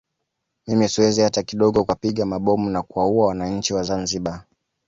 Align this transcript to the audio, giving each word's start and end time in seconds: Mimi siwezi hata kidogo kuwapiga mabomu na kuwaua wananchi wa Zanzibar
Mimi 0.67 0.89
siwezi 0.89 1.21
hata 1.21 1.43
kidogo 1.43 1.83
kuwapiga 1.83 2.25
mabomu 2.25 2.69
na 2.69 2.81
kuwaua 2.81 3.27
wananchi 3.27 3.73
wa 3.73 3.83
Zanzibar 3.83 4.45